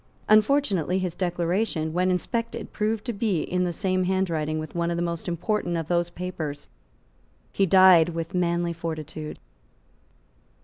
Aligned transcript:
Unfortunately 0.27 0.97
his 0.97 1.13
declaration, 1.13 1.93
when 1.93 2.09
inspected, 2.09 2.73
proved 2.73 3.05
to 3.05 3.13
be 3.13 3.43
in 3.43 3.63
the 3.65 3.71
same 3.71 4.03
handwriting 4.05 4.57
with 4.57 4.73
one 4.73 4.89
of 4.89 4.97
the 4.97 5.03
most 5.03 5.27
important 5.27 5.77
of 5.77 5.87
those 5.89 6.09
papers. 6.09 6.67
He 7.51 7.67
died 7.67 8.09
with 8.09 8.33
manly 8.33 8.73
fortitude. 8.73 9.37